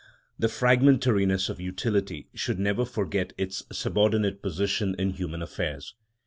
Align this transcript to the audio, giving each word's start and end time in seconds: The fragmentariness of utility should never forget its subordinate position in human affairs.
The 0.39 0.47
fragmentariness 0.49 1.47
of 1.47 1.61
utility 1.61 2.27
should 2.33 2.57
never 2.57 2.85
forget 2.85 3.33
its 3.37 3.61
subordinate 3.71 4.41
position 4.41 4.95
in 4.97 5.11
human 5.11 5.43
affairs. 5.43 5.93